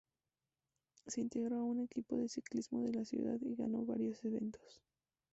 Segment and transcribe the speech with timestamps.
[1.05, 4.81] Se integró a un equipo de ciclismo de la ciudad y ganó varios eventos.